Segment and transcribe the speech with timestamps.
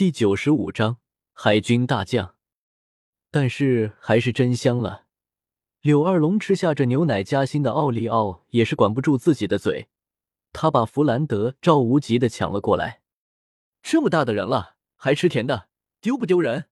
[0.00, 0.96] 第九十五章
[1.34, 2.34] 海军大将。
[3.30, 5.04] 但是还是真香了。
[5.82, 9.90] 柳二龙吃下这牛奶夹心的奥利奥也是管不住自己的嘴，
[10.54, 13.02] 他把弗兰德赵无极的抢了过来。
[13.82, 15.68] 这么大的人了，还吃甜的，
[16.00, 16.64] 丢不丢人？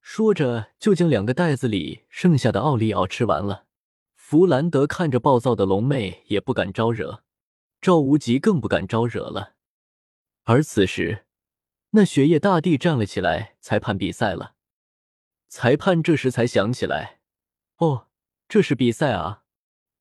[0.00, 3.66] 说着就将两个袋子里剩下的奥利奥吃完了。
[4.16, 7.22] 弗兰德看着暴躁的龙妹，也不敢招惹，
[7.80, 9.54] 赵无极更不敢招惹了。
[10.42, 11.26] 而此时，
[11.90, 14.54] 那雪夜大帝站了起来，裁判比赛了。
[15.48, 17.20] 裁判这时才想起来，
[17.78, 18.08] 哦，
[18.46, 19.44] 这是比赛啊！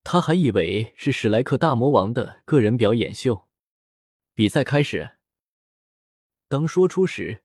[0.03, 3.47] 他还以为是史莱克大魔王的个人表演秀。
[4.33, 5.11] 比赛开始。
[6.49, 7.43] 当说出时，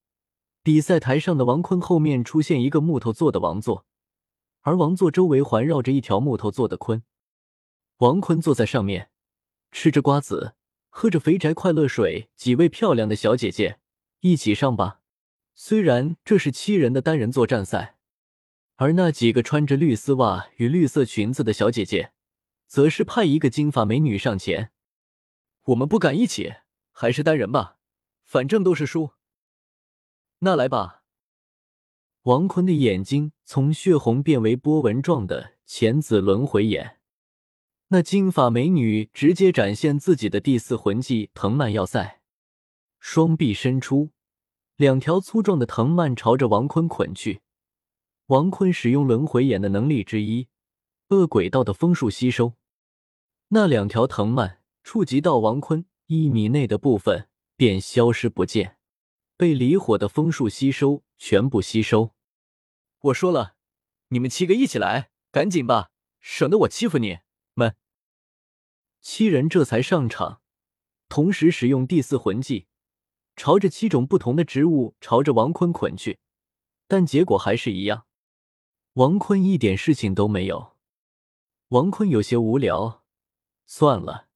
[0.62, 3.86] 比赛台上的王坤后面出现一个木头做的王座，
[4.62, 7.02] 而王座周围环绕着一条木头做的鲲。
[7.98, 9.10] 王坤坐在上面，
[9.70, 10.54] 吃着瓜子，
[10.88, 12.28] 喝着肥宅快乐水。
[12.36, 13.78] 几位漂亮的小姐姐，
[14.22, 15.00] 一起上吧！
[15.54, 17.96] 虽然这是七人的单人作战赛，
[18.76, 22.12] 而那几个穿着绿丝袜与绿色裙子的小姐姐，
[22.68, 24.70] 则是派一个金发美女上前。
[25.64, 26.54] 我们不敢一起，
[26.92, 27.78] 还是单人吧，
[28.22, 29.10] 反正都是输。
[30.38, 31.02] 那来吧。
[32.22, 37.00] 王坤的眼睛从血红变为波纹状的浅紫轮回眼，
[37.88, 42.20] 那金发美女直接展现自己的第四魂技藤蔓要塞，
[42.98, 44.10] 双臂伸出。
[44.76, 47.42] 两条粗壮的藤蔓朝着王坤捆去，
[48.26, 50.48] 王坤使用轮回眼的能力之一——
[51.08, 52.54] 恶鬼道的风术吸收。
[53.48, 58.78] 那两条藤蔓触及到王坤一米内的部分，便消失不见，
[59.36, 62.14] 被离火的风术吸收，全部吸收。
[63.00, 63.56] 我说了，
[64.08, 67.18] 你们七个一起来，赶紧吧，省得我欺负你
[67.54, 67.76] 们。
[69.02, 70.40] 七人这才上场，
[71.08, 72.66] 同时使用第四魂技。
[73.42, 76.20] 朝着七种不同的植物，朝着王坤捆去，
[76.86, 78.06] 但结果还是一样。
[78.92, 80.76] 王坤一点事情都没有。
[81.70, 83.02] 王坤有些无聊，
[83.66, 84.28] 算了。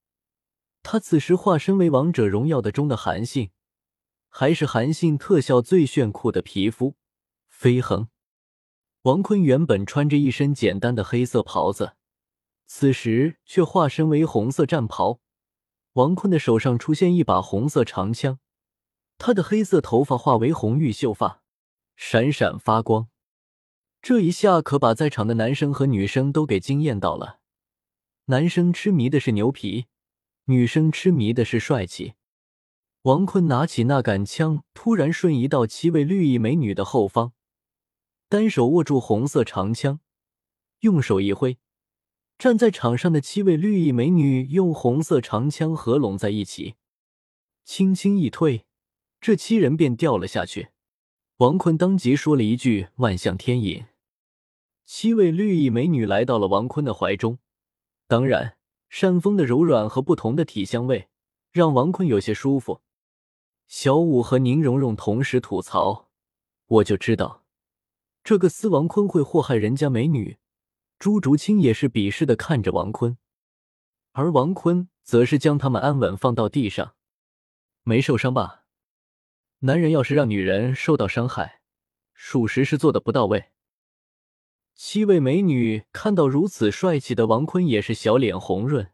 [0.82, 3.50] 他此时化身为王者荣耀的中的韩信，
[4.28, 6.96] 还是韩信特效最炫酷的皮肤
[7.46, 8.08] 飞横。
[9.02, 11.92] 王坤原本穿着一身简单的黑色袍子，
[12.66, 15.20] 此时却化身为红色战袍。
[15.92, 18.40] 王坤的手上出现一把红色长枪。
[19.18, 21.42] 他的黑色头发化为红玉秀发，
[21.96, 23.08] 闪闪发光。
[24.02, 27.40] 这一下可把在场的男生和女生都给惊艳到了。
[28.26, 29.86] 男生痴迷的是牛皮，
[30.44, 32.14] 女生痴迷的是帅气。
[33.02, 37.32] 王坤拿起那杆枪，突然瞬移到七位绿衣美女的后方，
[38.28, 40.00] 单手握住红色长枪，
[40.80, 41.58] 用手一挥，
[42.36, 46.74] 站在场上的七位绿衣美女用红色长枪合拢在一起，
[47.64, 48.66] 轻轻一推。
[49.20, 50.68] 这七人便掉了下去，
[51.38, 53.86] 王坤当即说了一句“万象天引”，
[54.86, 57.38] 七位绿衣美女来到了王坤的怀中。
[58.06, 58.56] 当然，
[58.88, 61.08] 山峰的柔软和不同的体香味
[61.50, 62.82] 让王坤有些舒服。
[63.66, 66.08] 小五和宁荣荣同时吐槽
[66.66, 67.44] ：“我就知道，
[68.22, 70.38] 这个司王坤会祸害人家美女。”
[70.98, 73.18] 朱竹清也是鄙视的看着王坤，
[74.12, 76.94] 而王坤则是将他们安稳放到地上，
[77.82, 78.65] 没受伤吧？
[79.60, 81.60] 男人要是让女人受到伤害，
[82.12, 83.46] 属实是做的不到位。
[84.74, 88.92] 七位美女看到如此帅气的王坤，也是小脸红润，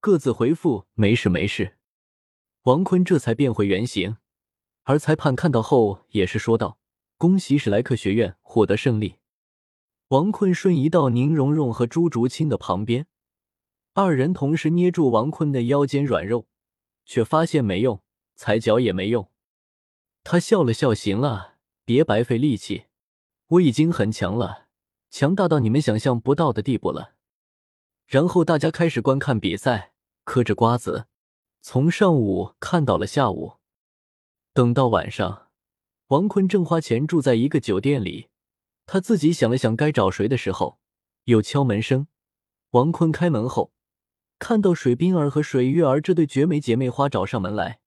[0.00, 1.78] 各自回复没事没事。
[2.62, 4.16] 王坤这才变回原形，
[4.82, 6.78] 而裁判看到后也是说道
[7.16, 9.18] ：“恭喜史莱克学院获得胜利。”
[10.08, 13.06] 王坤瞬移到宁荣荣和朱竹清的旁边，
[13.94, 16.48] 二人同时捏住王坤的腰间软肉，
[17.04, 18.02] 却发现没用，
[18.34, 19.31] 踩脚也没用。
[20.24, 22.84] 他笑了笑，行了，别白费力气，
[23.48, 24.68] 我已经很强了，
[25.10, 27.14] 强大到你们想象不到的地步了。
[28.06, 29.92] 然后大家开始观看比赛，
[30.24, 31.06] 嗑着瓜子，
[31.60, 33.54] 从上午看到了下午。
[34.54, 35.48] 等到晚上，
[36.08, 38.28] 王坤正花钱住在一个酒店里，
[38.86, 40.78] 他自己想了想该找谁的时候，
[41.24, 42.06] 有敲门声。
[42.70, 43.72] 王坤开门后，
[44.38, 47.80] 看到水冰儿和水月儿这对绝美姐妹花找上门来。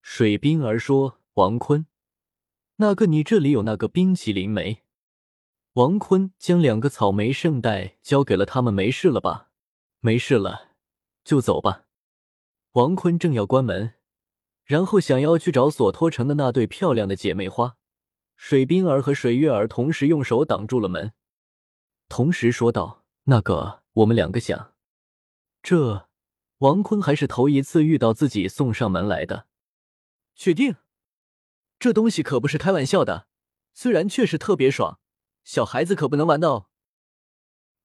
[0.00, 1.21] 水冰儿说。
[1.34, 1.86] 王坤，
[2.76, 4.82] 那个你这里有那个冰淇淋没？
[5.72, 9.48] 王坤将两个草莓圣代交给了他们，没事了吧？
[10.00, 10.72] 没事了，
[11.24, 11.86] 就走吧。
[12.72, 13.94] 王坤正要关门，
[14.64, 17.78] 然后想要去找索托城的那对漂亮的姐妹花，
[18.36, 21.14] 水冰儿和水月儿同时用手挡住了门，
[22.10, 24.74] 同时说道：“那个，我们两个想。”
[25.62, 26.10] 这
[26.58, 29.46] 王坤还是头一次遇到自己送上门来的，
[30.34, 30.76] 确定。
[31.82, 33.26] 这东西可不是开玩笑的，
[33.74, 35.00] 虽然确实特别爽，
[35.42, 36.68] 小孩子可不能玩的哦。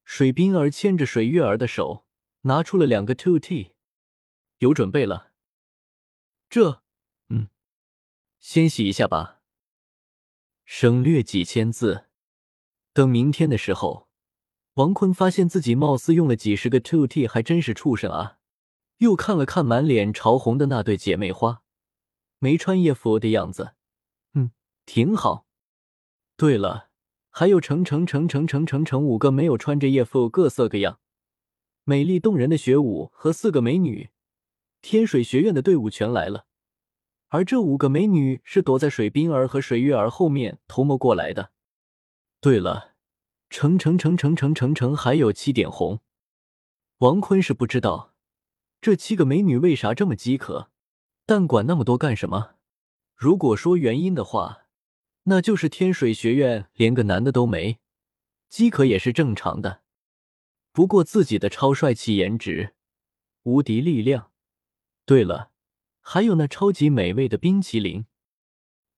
[0.05, 2.05] 水冰儿牵着水月儿的手，
[2.41, 3.73] 拿出了两个 Two T，
[4.59, 5.31] 有准备了。
[6.47, 6.83] 这，
[7.29, 7.49] 嗯，
[8.39, 9.41] 先洗一下吧，
[10.63, 12.05] 省略几千字。
[12.93, 14.07] 等明天的时候，
[14.75, 18.37] 王坤发现自己貌似用了几十个 Two T，还真是畜生啊！
[18.97, 21.63] 又看了看满脸潮红的那对姐妹花，
[22.37, 23.73] 没穿夜服的样子。
[24.87, 25.45] 挺好。
[26.37, 26.89] 对了，
[27.29, 30.99] 还有成成成成成成成五个没有穿着夜服、各色各样、
[31.83, 34.09] 美丽动人的学舞和四个美女，
[34.81, 36.45] 天水学院的队伍全来了。
[37.27, 41.51] 而这五个美女是躲在水冰儿和水月儿后面偷摸过来的。
[42.39, 42.95] 对了，
[43.49, 45.99] 成成成成成成成还有七点红。
[46.99, 48.13] 王坤是不知道
[48.79, 50.69] 这七个美女为啥这么饥渴，
[51.25, 52.55] 但管那么多干什么？
[53.15, 54.66] 如果说原因的话。
[55.29, 57.79] 那就是天水学院连个男的都没，
[58.47, 59.81] 饥渴也是正常的。
[60.71, 62.75] 不过自己的超帅气颜值、
[63.43, 64.31] 无敌力量，
[65.05, 65.51] 对了，
[65.99, 68.05] 还有那超级美味的冰淇淋。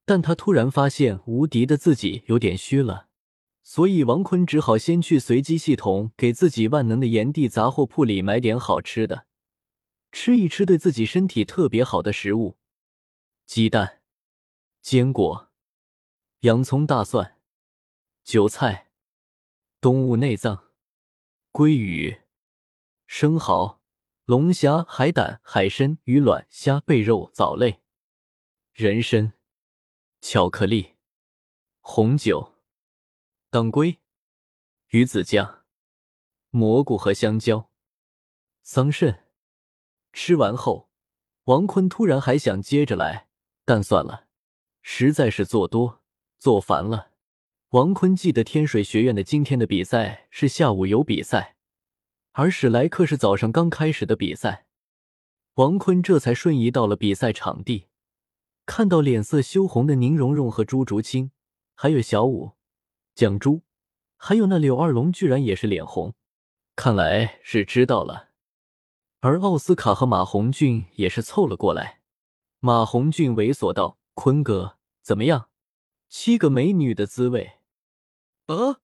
[0.05, 3.07] 但他突然发现无敌的自己有点虚了，
[3.63, 9.25] 所以王坤只好先去随机系统给自己万能的炎帝杂货铺里买点好吃的，
[10.11, 12.57] 吃一吃对自己身体特别好的食物，
[13.47, 14.01] 鸡蛋、
[14.83, 15.48] 坚果。
[16.41, 17.37] 洋葱、大蒜、
[18.23, 18.91] 韭菜、
[19.81, 20.71] 动物内脏、
[21.51, 22.21] 鲑鱼、
[23.07, 23.81] 生蚝、
[24.23, 27.81] 龙虾、海胆、海参、鱼卵、虾、贝肉、藻类、
[28.71, 29.33] 人参、
[30.21, 30.95] 巧克力、
[31.81, 32.55] 红酒、
[33.49, 33.99] 当归、
[34.91, 35.65] 鱼子酱、
[36.51, 37.69] 蘑菇和香蕉、
[38.61, 39.23] 桑葚。
[40.13, 40.89] 吃完后，
[41.43, 43.27] 王坤突然还想接着来，
[43.65, 44.27] 但算了，
[44.81, 45.98] 实在是做多。
[46.39, 47.11] 做烦了，
[47.71, 51.57] 王坤记得天水学院的今天的比赛是下午有比赛，
[52.31, 54.65] 而史莱克是早上刚开始的比赛。
[55.55, 57.87] 王坤这才瞬移到了比赛场地，
[58.65, 61.31] 看到脸色羞红的宁荣荣和朱竹清，
[61.75, 62.53] 还有小舞、
[63.13, 63.63] 蒋珠，
[64.15, 66.13] 还有那柳二龙，居然也是脸红，
[66.77, 68.29] 看来是知道了。
[69.19, 71.99] 而奥斯卡和马红俊也是凑了过来，
[72.61, 75.47] 马红俊猥琐道：“坤哥，怎么样？”
[76.09, 77.59] 七个美女的滋味，
[78.47, 78.81] 呃，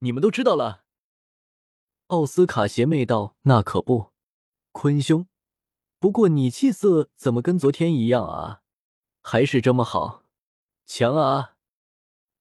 [0.00, 0.84] 你们都知道了。
[2.08, 4.10] 奥斯卡邪魅道：“那可不，
[4.72, 5.28] 坤兄。
[6.00, 8.62] 不过你气色怎么跟昨天一样啊？
[9.22, 10.24] 还是这么好，
[10.84, 11.54] 强啊！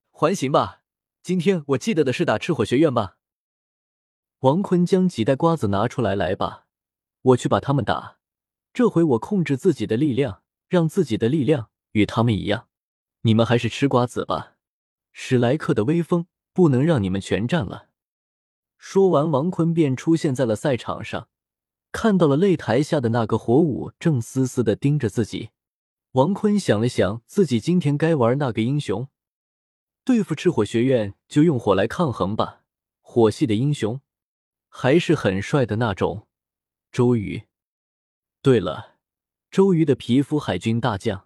[0.10, 0.81] 还行吧。
[1.22, 3.18] 今天我记得的是打赤火学院吧？
[4.39, 6.66] 王坤将几袋瓜子拿出来，来吧，
[7.22, 8.18] 我去把他们打。
[8.74, 12.68] 这回我控制自己的力量，让自己的力量与他们一样。”
[13.25, 14.56] 你们还是吃瓜子吧，
[15.12, 17.89] 史莱克的威风不能让你们全占了。
[18.77, 21.27] 说完，王坤便出现在了赛场上，
[21.92, 25.50] 看到了擂台下的那个火舞正死死的盯着自己。
[26.12, 29.07] 王坤想了想，自己今天该玩那个英雄，
[30.04, 32.62] 对付赤火学院就用火来抗衡吧。
[33.01, 34.01] 火系的英雄
[34.69, 36.27] 还是很帅的那种，
[36.92, 37.48] 周瑜。
[38.44, 38.98] 对了，
[39.50, 41.25] 周瑜的皮肤海军大将。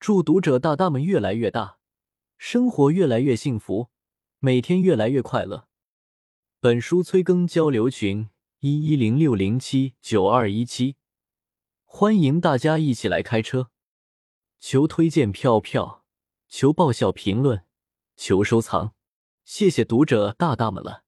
[0.00, 1.76] 祝读者大大们越来越大，
[2.38, 3.90] 生活越来越幸福，
[4.38, 5.68] 每天越来越快乐。
[6.58, 10.96] 本书催更交流群一一零六零七九二一七，
[11.84, 13.70] 欢迎大家一起来开车。
[14.58, 16.06] 求推荐票票，
[16.48, 17.66] 求爆笑评论，
[18.16, 18.94] 求收藏，
[19.44, 21.04] 谢谢读者大大们了。